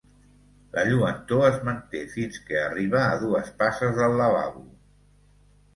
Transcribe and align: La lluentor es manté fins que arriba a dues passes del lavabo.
La 0.77 0.85
lluentor 0.87 1.43
es 1.49 1.59
manté 1.67 2.03
fins 2.15 2.41
que 2.49 2.59
arriba 2.63 3.05
a 3.11 3.15
dues 3.27 3.53
passes 3.63 3.97
del 4.03 4.21
lavabo. 4.23 4.67